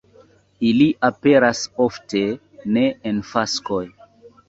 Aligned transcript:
Ili 0.69 0.87
aperas 1.09 1.63
ofte 1.89 2.25
ne 2.73 2.89
en 3.15 3.25
faskoj. 3.33 3.83